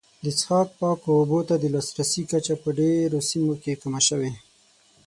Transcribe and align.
د 0.23 0.25
څښاک 0.37 0.69
پاکو 0.79 1.09
اوبو 1.19 1.39
ته 1.49 1.55
د 1.59 1.65
لاسرسي 1.73 2.21
کچه 2.31 2.55
په 2.63 2.69
ډېرو 2.79 3.17
سیمو 3.29 3.53
کې 3.63 3.79
کمه 3.81 4.01
شوې. 4.07 4.31